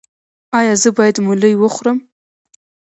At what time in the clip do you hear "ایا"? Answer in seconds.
0.59-0.73